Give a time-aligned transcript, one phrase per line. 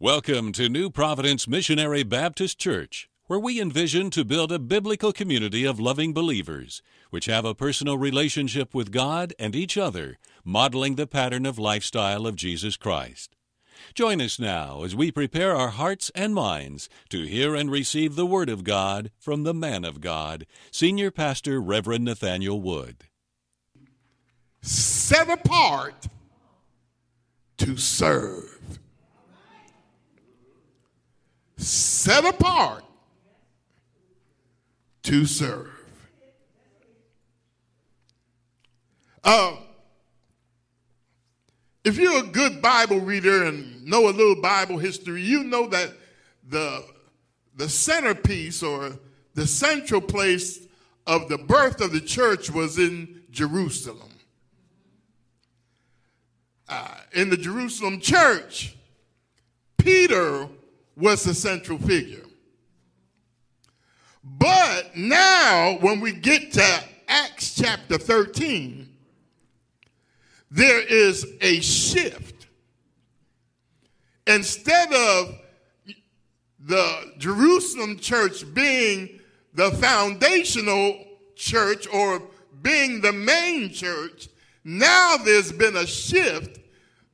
[0.00, 5.64] Welcome to New Providence Missionary Baptist Church, where we envision to build a biblical community
[5.64, 11.08] of loving believers, which have a personal relationship with God and each other, modeling the
[11.08, 13.34] pattern of lifestyle of Jesus Christ.
[13.92, 18.24] Join us now as we prepare our hearts and minds to hear and receive the
[18.24, 23.02] Word of God from the man of God, Senior Pastor Reverend Nathaniel Wood.
[24.62, 26.06] Set apart
[27.56, 28.78] to serve.
[31.58, 32.84] Set apart
[35.02, 35.70] to serve.
[39.24, 39.56] Uh,
[41.84, 45.92] if you're a good Bible reader and know a little Bible history, you know that
[46.48, 46.84] the,
[47.56, 48.98] the centerpiece or
[49.34, 50.66] the central place
[51.06, 54.10] of the birth of the church was in Jerusalem.
[56.68, 58.76] Uh, in the Jerusalem church,
[59.78, 60.48] Peter
[60.98, 62.24] was the central figure.
[64.24, 68.88] But now, when we get to Acts chapter 13,
[70.50, 72.46] there is a shift.
[74.26, 75.34] Instead of
[76.60, 79.20] the Jerusalem church being
[79.54, 82.22] the foundational church or
[82.60, 84.28] being the main church,
[84.64, 86.58] now there's been a shift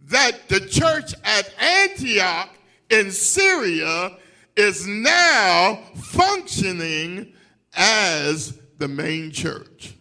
[0.07, 2.49] that the church at Antioch
[2.95, 4.17] in Syria
[4.57, 7.33] is now functioning
[7.77, 9.95] as the main church.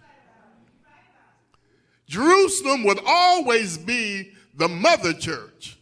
[2.08, 5.78] Jerusalem would always be the mother church.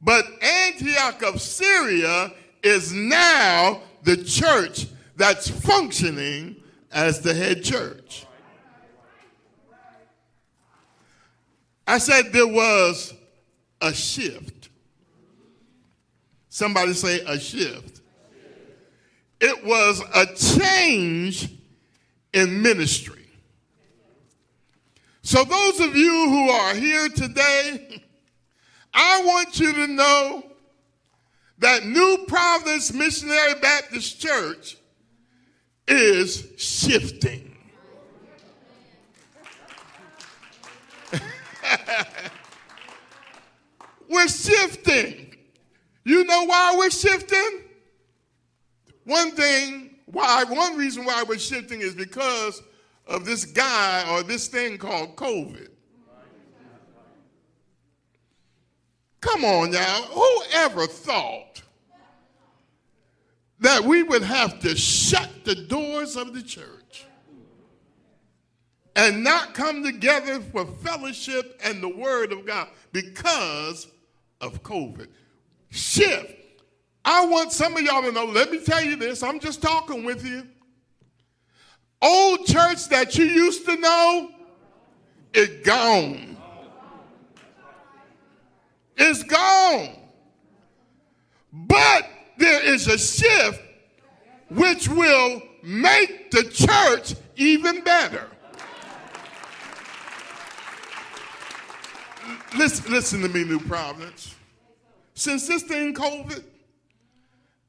[0.00, 6.56] But Antioch of Syria is now the church that's functioning
[6.92, 8.24] as the head church.
[11.88, 13.14] I said there was
[13.80, 14.57] a shift.
[16.48, 18.00] Somebody say a shift.
[19.40, 21.48] It was a change
[22.32, 23.14] in ministry.
[25.22, 28.02] So, those of you who are here today,
[28.94, 30.42] I want you to know
[31.58, 34.78] that New Providence Missionary Baptist Church
[35.86, 37.56] is shifting.
[44.08, 45.27] We're shifting.
[46.08, 47.64] You know why we're shifting?
[49.04, 52.62] One thing, why, one reason why we're shifting is because
[53.06, 55.68] of this guy or this thing called COVID.
[59.20, 59.82] Come on, y'all.
[59.82, 61.60] Who ever thought
[63.60, 67.04] that we would have to shut the doors of the church
[68.96, 73.88] and not come together for fellowship and the Word of God because
[74.40, 75.08] of COVID?
[75.70, 76.34] Shift.
[77.04, 80.04] I want some of y'all to know, let me tell you this, I'm just talking
[80.04, 80.46] with you.
[82.02, 84.30] Old church that you used to know
[85.32, 86.36] is gone.
[88.96, 89.96] It's gone.
[91.52, 93.62] But there is a shift
[94.50, 98.28] which will make the church even better.
[102.56, 104.34] Listen, listen to me, New Providence
[105.18, 106.44] since this thing COVID,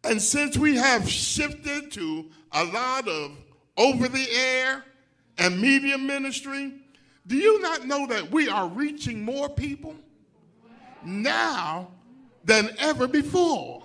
[0.03, 3.31] and since we have shifted to a lot of
[3.75, 4.85] over the air
[5.39, 6.73] and media ministry,
[7.25, 9.95] do you not know that we are reaching more people
[11.03, 11.89] now
[12.45, 13.83] than ever before?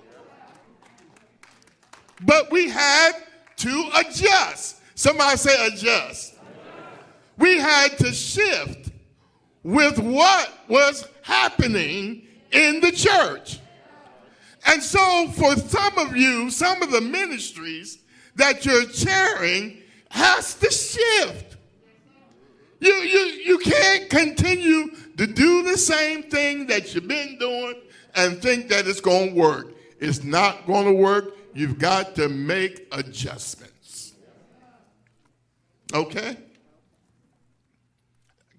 [2.21, 3.13] But we had
[3.57, 4.83] to adjust.
[4.95, 6.35] Somebody say adjust.
[7.39, 8.91] We had to shift
[9.63, 13.59] with what was happening in the church.
[14.67, 17.99] And so, for some of you, some of the ministries
[18.37, 21.57] that you're chairing has to shift.
[22.81, 27.81] You, you, you can't continue to do the same thing that you've been doing
[28.15, 29.75] and think that it's going to work.
[30.01, 31.37] It's not going to work.
[31.55, 34.15] You've got to make adjustments.
[35.93, 36.37] Okay?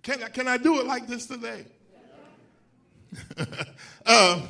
[0.02, 1.66] Can can I do it like this today?
[4.06, 4.42] Uh,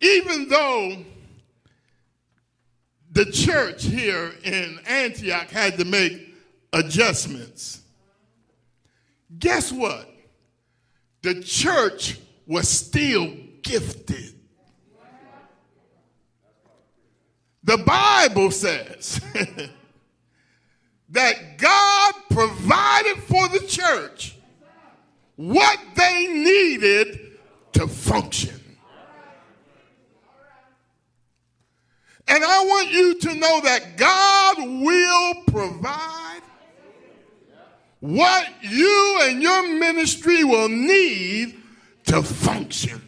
[0.00, 0.96] even though
[3.12, 6.34] the church here in Antioch had to make
[6.72, 7.82] adjustments,
[9.38, 10.08] guess what?
[11.22, 14.34] The church was still gifted.
[17.64, 19.20] The Bible says
[21.10, 24.36] that God provided for the church
[25.36, 27.38] what they needed
[27.72, 28.58] to function.
[32.28, 36.40] And I want you to know that God will provide
[38.00, 41.56] what you and your ministry will need
[42.04, 43.00] to function.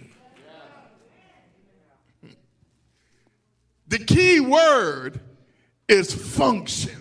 [3.89, 5.21] The key word
[5.89, 7.01] is function.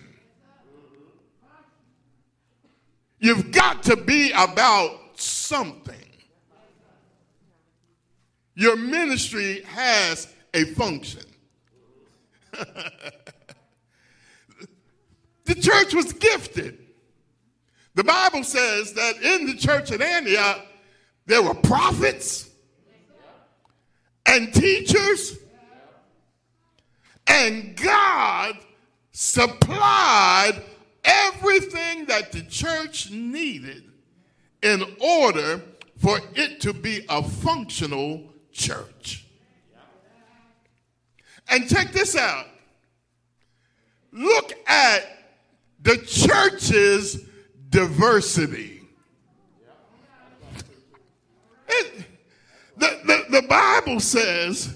[3.20, 5.00] You've got to be about
[5.44, 5.96] something.
[8.56, 11.26] Your ministry has a function.
[15.46, 16.78] the church was gifted.
[17.96, 20.66] The Bible says that in the church at Antioch,
[21.26, 22.50] there were prophets
[24.26, 25.38] and teachers,
[27.28, 28.58] and God
[29.12, 30.62] supplied
[31.04, 33.93] everything that the church needed
[34.64, 35.62] in order
[35.98, 39.28] for it to be a functional church.
[41.50, 42.48] And check this out.
[44.12, 45.02] Look at
[45.82, 47.26] the church's
[47.70, 48.82] diversity.
[51.68, 52.06] It,
[52.78, 54.74] the, the, the Bible says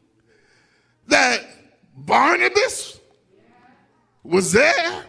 [1.08, 1.44] that
[1.96, 3.00] Barnabas
[4.22, 5.04] was there.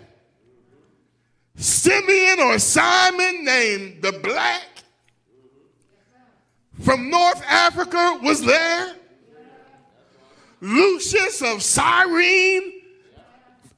[1.59, 4.65] Simeon or Simon, named the Black,
[6.79, 8.95] from North Africa, was there.
[10.61, 12.81] Lucius of Cyrene,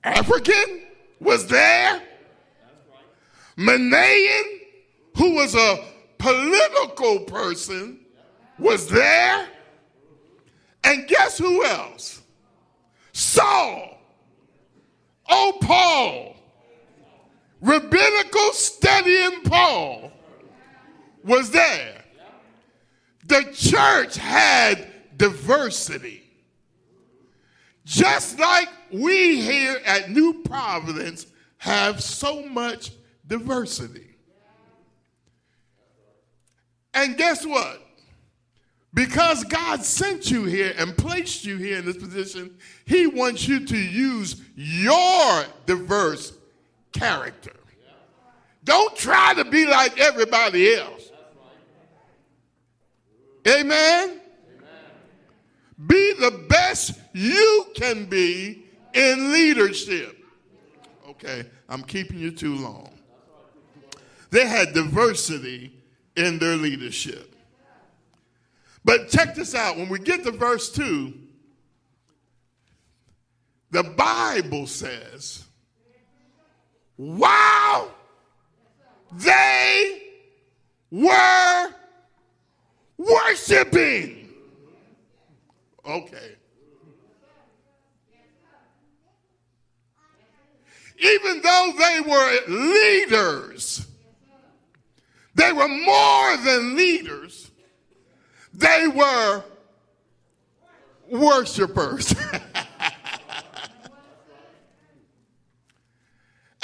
[0.04, 0.82] African,
[1.20, 2.04] was there.
[3.58, 4.44] Manaen,
[5.18, 5.84] who was a
[6.20, 8.00] political person,
[8.60, 9.48] was there.
[10.84, 12.22] And guess who else?
[13.12, 13.98] Saul.
[15.28, 16.36] Oh, Paul.
[17.62, 20.12] Rabbinical studying Paul
[21.24, 22.04] was there.
[23.28, 26.24] The church had diversity.
[27.86, 31.28] Just like we here at New Providence
[31.58, 32.92] have so much
[33.28, 34.16] diversity.
[36.94, 37.82] And guess what?
[38.94, 43.66] Because God sent you here and placed you here in this position, He wants you
[43.66, 46.34] to use your diverse
[46.92, 47.54] character.
[48.64, 51.12] Don't try to be like everybody else.
[53.48, 54.20] Amen?
[55.88, 60.18] Be the best you can be in leadership.
[61.10, 62.90] Okay, I'm keeping you too long.
[64.30, 65.74] They had diversity
[66.16, 67.36] in their leadership.
[68.84, 71.14] But check this out when we get to verse 2,
[73.72, 75.46] the Bible says,
[77.02, 77.92] while
[79.14, 80.04] they
[80.92, 81.68] were
[82.96, 84.30] worshiping.
[85.84, 86.36] Okay.
[91.00, 93.88] Even though they were leaders,
[95.34, 97.50] they were more than leaders,
[98.54, 99.44] they were
[101.10, 102.14] worshipers.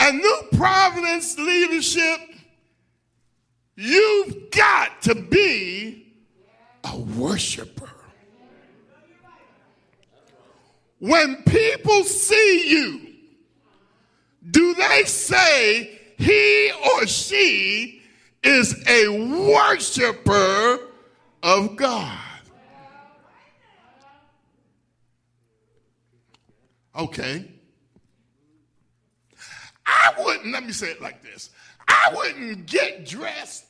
[0.08, 2.20] and New Providence leadership,
[3.76, 6.14] you've got to be
[6.86, 7.90] a worshiper.
[11.00, 13.02] When people see you,
[14.50, 18.02] do they say he or she
[18.44, 20.80] is a worshiper
[21.44, 22.18] of God?
[26.96, 27.57] Okay.
[29.88, 31.50] I wouldn't, let me say it like this
[31.88, 33.66] I wouldn't get dressed,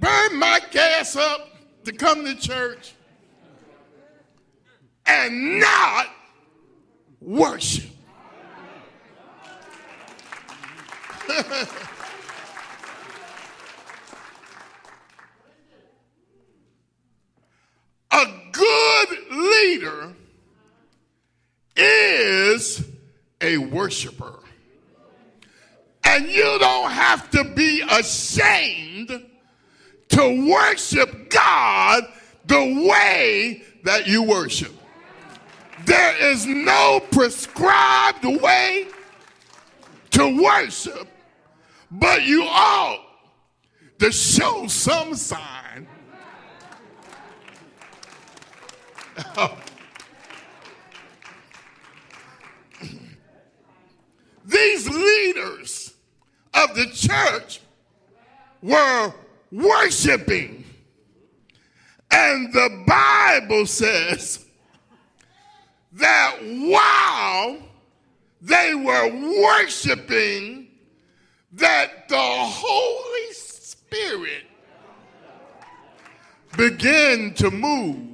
[0.00, 1.48] burn my gas up
[1.84, 2.94] to come to church,
[5.06, 6.08] and not
[7.20, 7.90] worship.
[18.12, 20.14] A good leader
[21.76, 22.82] is
[23.40, 24.40] a worshiper.
[26.02, 29.24] And you don't have to be ashamed
[30.08, 32.02] to worship God
[32.46, 34.72] the way that you worship.
[35.84, 38.88] There is no prescribed way
[40.10, 41.06] to worship,
[41.92, 43.04] but you ought
[44.00, 45.86] to show some sign.
[49.38, 49.56] Oh,
[54.46, 55.94] These leaders
[56.54, 57.60] of the church
[58.62, 59.12] were
[59.50, 60.64] worshiping.
[62.10, 64.46] And the Bible says
[65.94, 67.58] that while
[68.40, 70.68] they were worshiping,
[71.52, 74.44] that the Holy Spirit
[76.56, 78.06] began to move.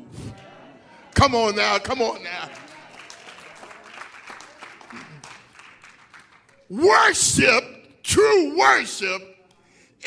[1.15, 2.49] Come on now, come on now.
[6.73, 9.21] Worship, true worship,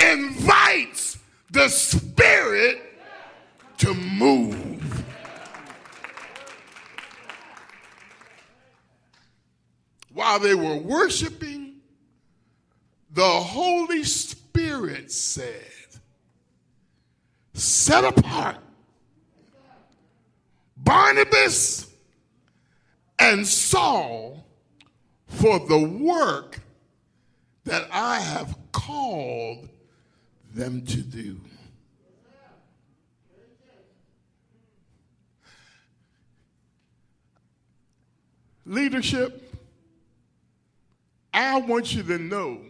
[0.02, 1.20] invites
[1.52, 2.82] the Spirit
[3.78, 5.06] to move.
[10.12, 11.76] While they were worshiping,
[13.12, 15.72] the Holy Spirit said,
[17.54, 18.58] Set apart
[20.76, 21.94] Barnabas
[23.20, 24.45] and Saul
[25.28, 26.60] for the work
[27.66, 29.70] that I have called
[30.54, 31.40] them to do.
[38.66, 39.54] Leadership,
[41.34, 42.62] I want you to know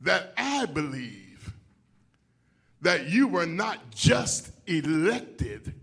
[0.00, 1.52] that I believe
[2.80, 5.74] that you were not just elected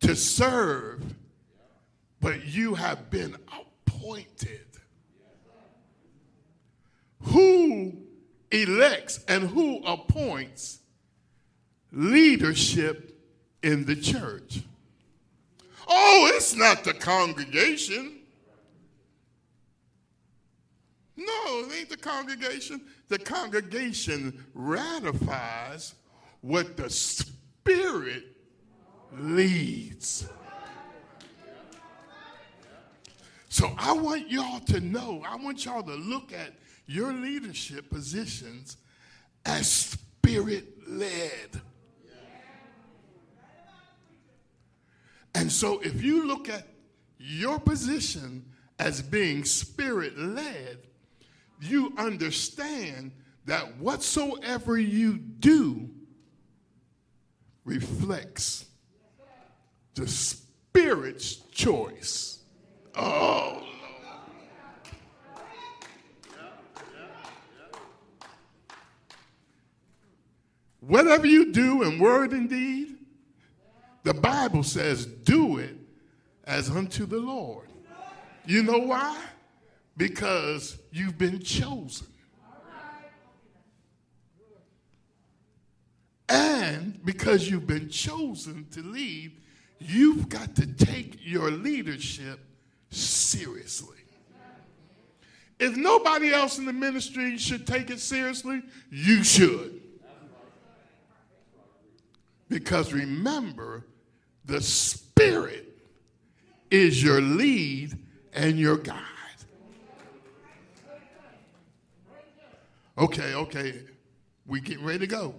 [0.00, 1.02] to serve,
[2.20, 3.36] but you have been
[4.04, 4.66] appointed.
[7.22, 7.96] Who
[8.50, 10.80] elects and who appoints
[11.90, 13.18] leadership
[13.62, 14.60] in the church?
[15.88, 18.18] Oh, it's not the congregation.
[21.16, 21.24] No,
[21.60, 22.82] it ain't the congregation.
[23.08, 25.94] The congregation ratifies
[26.40, 28.24] what the Spirit
[29.18, 30.26] leads.
[33.54, 36.54] So I want y'all to know, I want y'all to look at
[36.86, 38.78] your leadership positions
[39.46, 41.62] as spirit led.
[45.36, 46.66] And so if you look at
[47.16, 48.44] your position
[48.80, 50.78] as being spirit led,
[51.60, 53.12] you understand
[53.44, 55.90] that whatsoever you do
[57.64, 58.64] reflects
[59.94, 62.40] the Spirit's choice.
[62.96, 63.64] Oh,
[70.86, 72.98] Whatever you do in word and deed,
[74.02, 75.76] the Bible says, do it
[76.44, 77.68] as unto the Lord.
[78.44, 79.18] You know why?
[79.96, 82.06] Because you've been chosen.
[86.28, 89.32] And because you've been chosen to lead,
[89.78, 92.40] you've got to take your leadership
[92.94, 93.96] seriously.
[95.58, 99.80] If nobody else in the ministry should take it seriously, you should.
[102.48, 103.86] Because remember,
[104.44, 105.78] the Spirit
[106.70, 107.96] is your lead
[108.32, 109.00] and your guide.
[112.96, 113.82] Okay, okay,
[114.46, 115.34] we getting ready to go.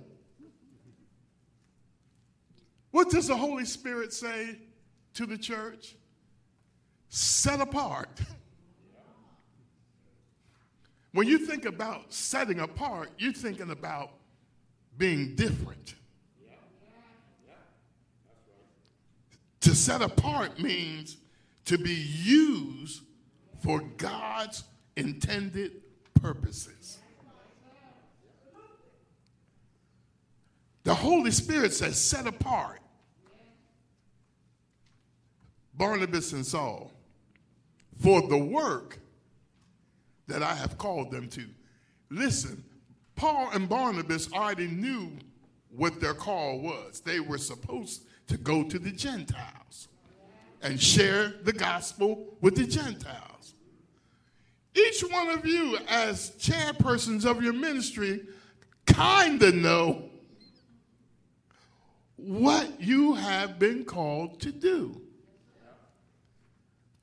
[2.92, 4.58] What does the Holy Spirit say
[5.14, 5.96] to the church?
[7.18, 8.10] Set apart.
[11.14, 14.12] When you think about setting apart, you're thinking about
[14.98, 15.96] being different.
[19.62, 21.16] To set apart means
[21.64, 23.04] to be used
[23.64, 24.66] for God's
[24.98, 25.72] intended
[26.16, 27.00] purposes.
[30.84, 32.82] The Holy Spirit says, set apart.
[35.78, 36.92] Barnabas and Saul
[38.00, 39.00] for the work
[40.28, 41.46] that I have called them to.
[42.10, 42.64] Listen,
[43.16, 45.12] Paul and Barnabas already knew
[45.70, 47.00] what their call was.
[47.00, 49.88] They were supposed to go to the Gentiles
[50.62, 53.54] and share the gospel with the Gentiles.
[54.74, 58.26] Each one of you, as chairpersons of your ministry,
[58.86, 60.10] kind of know
[62.18, 65.02] what you have been called to do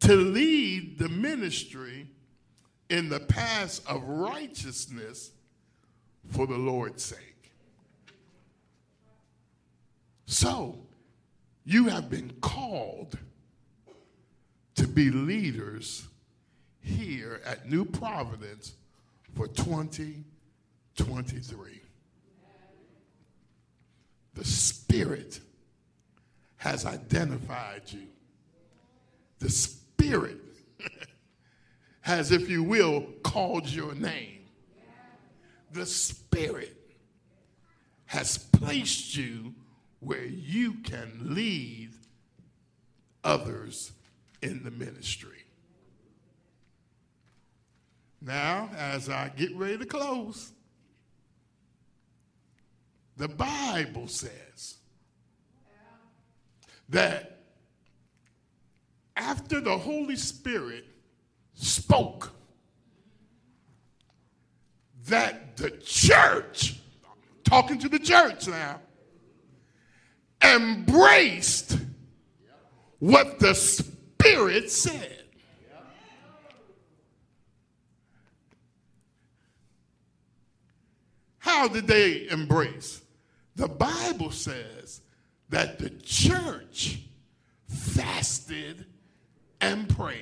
[0.02, 2.06] to lead the ministry
[2.90, 5.30] in the paths of righteousness
[6.30, 7.52] for the Lord's sake.
[10.26, 10.80] So,
[11.64, 13.16] you have been called
[14.75, 16.09] to be leaders
[16.80, 18.73] here at New Providence
[19.37, 21.80] for 2023.
[24.35, 25.38] The Spirit
[26.56, 28.09] has identified you.
[29.38, 29.78] The Spirit
[32.00, 34.40] has, if you will, called your name.
[35.73, 36.76] The Spirit
[38.07, 39.54] has placed you
[40.00, 41.92] where you can lead
[43.25, 43.92] others
[44.42, 45.45] in the ministry.
[48.21, 50.52] Now, as I get ready to close,
[53.16, 54.76] the Bible says
[56.88, 57.41] that
[59.16, 60.87] after the Holy Spirit
[61.54, 62.33] spoke,
[65.07, 66.81] that the church,
[67.45, 68.81] talking to the church now,
[70.42, 71.78] embraced
[72.99, 75.25] what the Spirit said.
[81.38, 83.02] How did they embrace?
[83.57, 85.00] The Bible says
[85.49, 87.00] that the church
[87.66, 88.87] fasted
[89.62, 90.19] and prayed.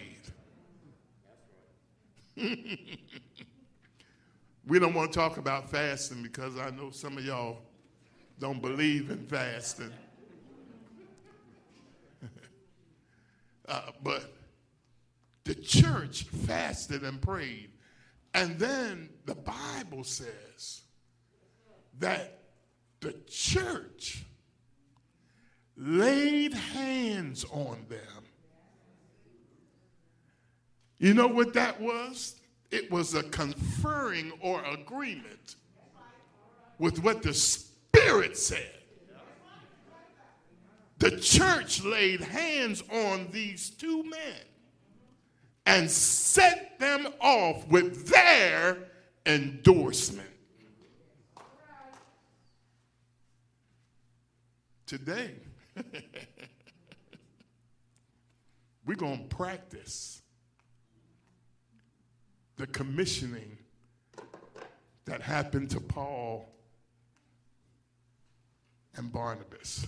[4.66, 7.59] we don't want to talk about fasting because I know some of y'all
[8.38, 9.90] don't believe in fasting.
[13.68, 14.32] uh, but
[15.44, 17.70] the church fasted and prayed.
[18.35, 20.82] And then the Bible says
[21.99, 22.38] that
[23.00, 24.25] the church
[25.76, 28.29] laid hands on them.
[31.00, 32.37] You know what that was?
[32.71, 35.57] It was a conferring or agreement
[36.78, 38.71] with what the Spirit said.
[40.99, 44.42] The church laid hands on these two men
[45.64, 48.76] and sent them off with their
[49.25, 50.28] endorsement.
[54.85, 55.30] Today,
[58.85, 60.21] we're going to practice
[62.61, 63.57] the commissioning
[65.07, 66.47] that happened to Paul
[68.97, 69.87] and Barnabas.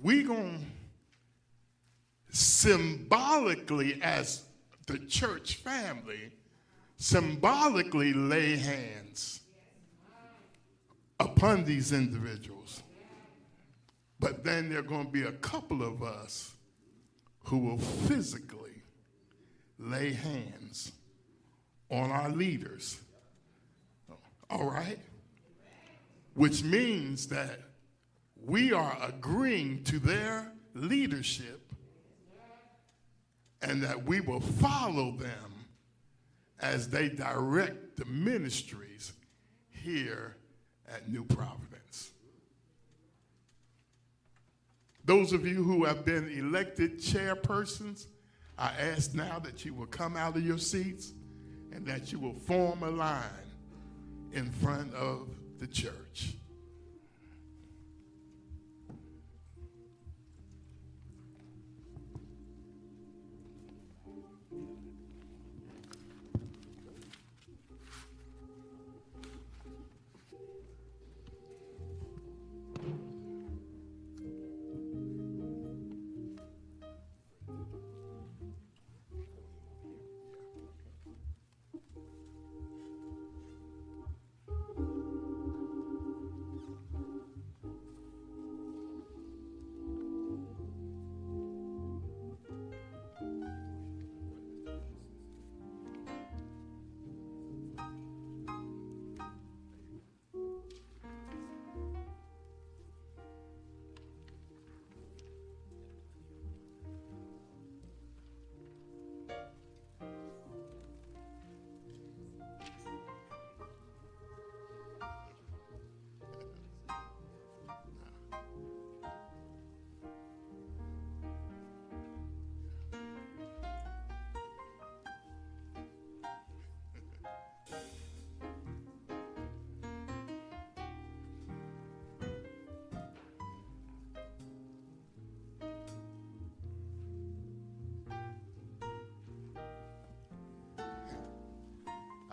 [0.00, 4.42] We're going to symbolically, as
[4.88, 6.32] the church family,
[6.96, 9.42] symbolically lay hands
[11.20, 12.82] upon these individuals.
[14.18, 16.52] But then there are going to be a couple of us
[17.44, 18.73] who will physically
[19.78, 20.92] lay hands
[21.90, 23.00] on our leaders.
[24.50, 24.98] All right?
[26.34, 27.60] Which means that
[28.44, 31.60] we are agreeing to their leadership
[33.62, 35.54] and that we will follow them
[36.60, 39.12] as they direct the ministries
[39.70, 40.36] here
[40.92, 42.10] at New Providence.
[45.04, 48.06] Those of you who have been elected chairpersons,
[48.58, 51.12] I ask now that you will come out of your seats
[51.72, 53.22] and that you will form a line
[54.32, 56.34] in front of the church.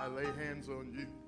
[0.01, 1.20] I lay hands on you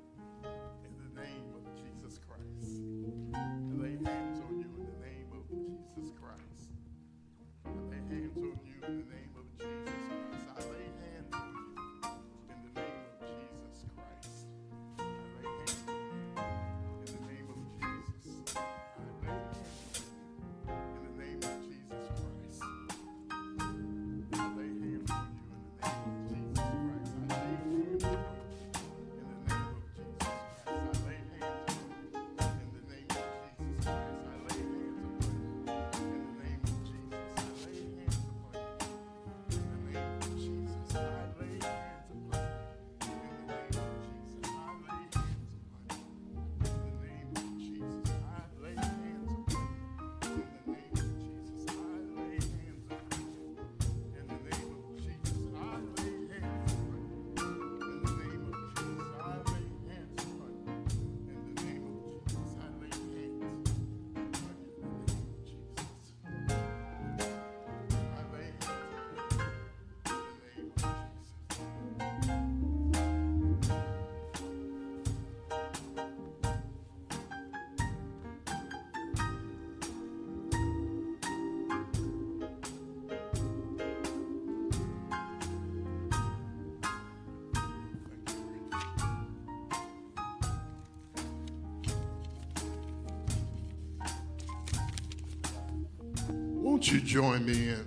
[96.84, 97.86] Won't you join me in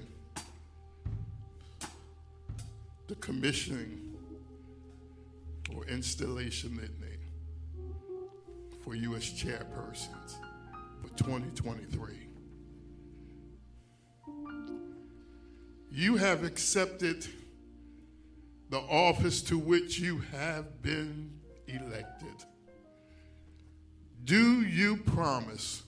[3.09, 4.17] the commissioning
[5.75, 7.19] or installation litany
[8.83, 10.37] for you as chairpersons
[11.03, 12.15] for 2023?
[15.91, 17.27] You have accepted
[18.71, 22.47] the office to which you have been elected.
[24.25, 25.83] Do you promise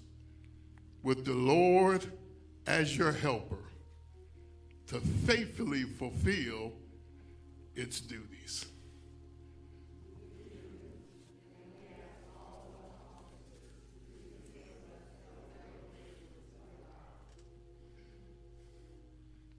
[1.03, 2.05] with the Lord
[2.69, 3.57] as your helper
[4.87, 6.71] to faithfully fulfill
[7.75, 8.67] its duties?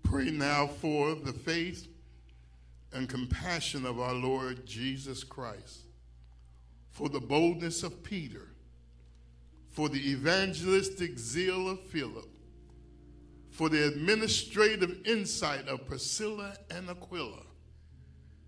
[0.04, 1.88] Pray now for the faith
[2.94, 5.86] and compassion of our Lord Jesus Christ,
[6.92, 8.50] for the boldness of Peter,
[9.70, 12.28] for the evangelistic zeal of Philip,
[13.60, 17.44] for the administrative insight of Priscilla and Aquila,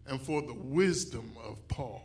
[0.08, 2.02] and for the wisdom of Paul.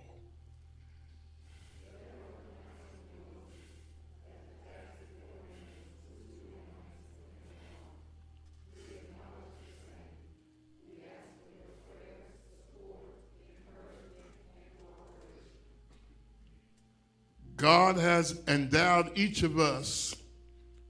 [17.55, 20.13] God has endowed each of us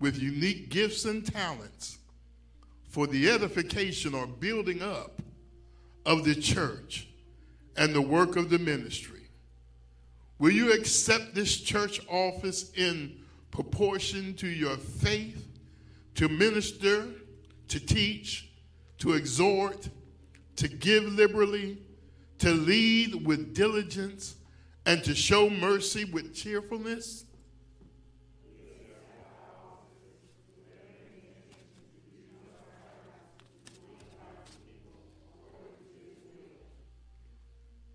[0.00, 1.98] with unique gifts and talents
[2.97, 5.21] for the edification or building up
[6.07, 7.07] of the church
[7.77, 9.29] and the work of the ministry.
[10.39, 13.19] Will you accept this church office in
[13.51, 15.47] proportion to your faith
[16.15, 17.07] to minister,
[17.69, 18.49] to teach,
[18.97, 19.91] to exhort,
[20.57, 21.77] to give liberally,
[22.39, 24.37] to lead with diligence,
[24.87, 27.26] and to show mercy with cheerfulness?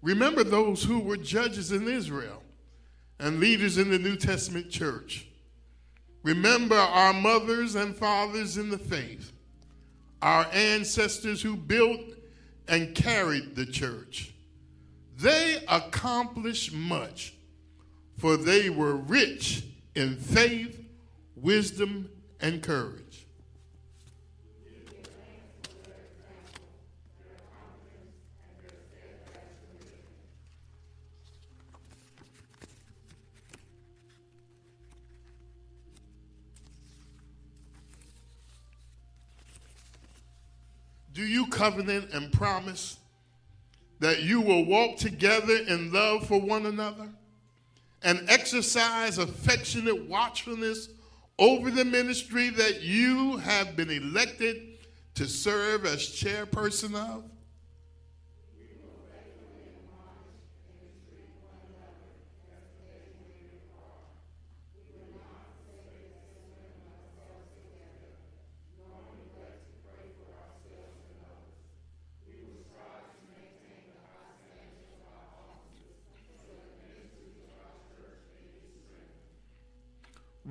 [0.02, 2.42] Remember those who were judges in Israel
[3.20, 5.28] and leaders in the New Testament church.
[6.24, 9.32] Remember our mothers and fathers in the faith,
[10.22, 12.02] our ancestors who built
[12.68, 14.34] and carried the church.
[15.18, 17.34] They accomplished much,
[18.18, 19.64] for they were rich
[19.96, 20.84] in faith,
[21.36, 22.10] wisdom,
[22.40, 23.21] and courage.
[41.14, 42.98] Do you covenant and promise
[44.00, 47.10] that you will walk together in love for one another
[48.04, 50.90] and exercise affectionate watchfulness
[51.38, 54.78] over the ministry that you have been elected
[55.16, 57.24] to serve as chairperson of?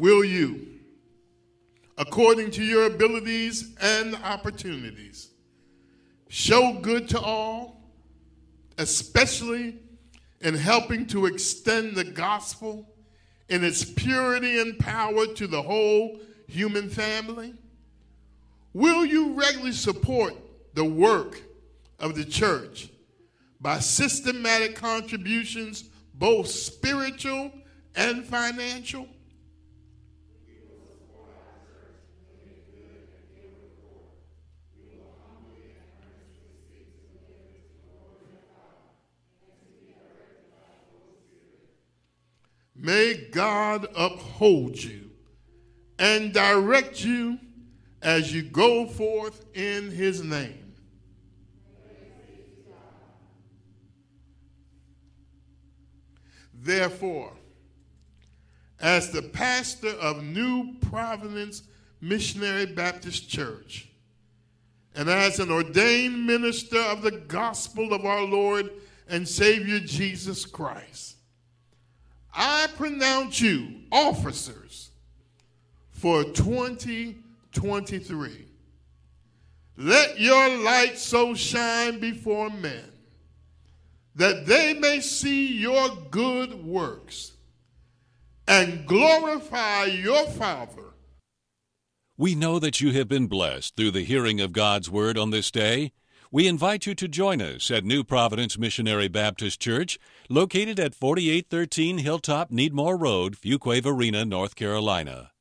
[0.01, 0.67] Will you,
[1.99, 5.29] according to your abilities and opportunities,
[6.29, 7.83] show good to all,
[8.79, 9.77] especially
[10.41, 12.89] in helping to extend the gospel
[13.51, 17.53] in its purity and power to the whole human family?
[18.73, 20.35] Will you regularly support
[20.75, 21.43] the work
[21.99, 22.89] of the church
[23.61, 27.53] by systematic contributions, both spiritual
[27.97, 29.07] and financial?
[42.91, 45.13] May God uphold you
[46.01, 47.39] and direct you
[48.03, 50.75] as you go forth in his name.
[56.53, 57.33] Therefore,
[58.81, 61.63] as the pastor of New Providence
[62.01, 63.89] Missionary Baptist Church,
[64.97, 68.69] and as an ordained minister of the gospel of our Lord
[69.09, 71.19] and Savior Jesus Christ,
[72.35, 74.91] I pronounce you officers
[75.91, 78.47] for 2023.
[79.77, 82.85] Let your light so shine before men
[84.15, 87.33] that they may see your good works
[88.47, 90.83] and glorify your Father
[92.19, 95.51] We know that you have been blessed through the hearing of God's Word on this
[95.51, 95.93] day.
[96.33, 101.99] We invite you to join us at New Providence Missionary Baptist Church, located at 4813
[101.99, 105.33] Hilltop Needmore Road, Fuquay Varina, North Carolina.